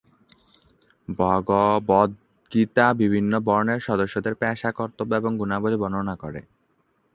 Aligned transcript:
ভগবদ্গীতা 1.07 2.85
বিভিন্ন 2.93 3.33
বর্ণের 3.39 3.79
সদস্যদের 3.79 4.33
পেশা, 4.35 4.69
কর্তব্য 4.71 5.11
এবং 5.15 5.31
গুণাবলী 5.37 5.77
বর্ণনা 5.77 6.15
করে। 6.15 6.41